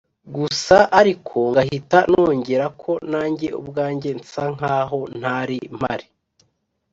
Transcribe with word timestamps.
Gusa 0.35 0.77
ariko 0.99 1.37
ngahita 1.49 1.99
nongera 2.11 2.65
ko 2.81 2.91
nanjye 3.11 3.47
ubwanjye 3.61 4.09
nsa 4.19 4.43
nkaho 4.55 4.99
nari 5.21 5.59
mpari 5.79 6.07